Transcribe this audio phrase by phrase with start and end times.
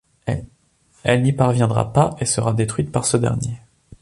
[1.03, 3.59] Elle n'y parviendra pas et sera détruite par ce dernier.